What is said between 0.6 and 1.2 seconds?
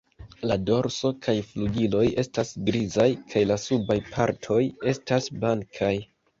dorso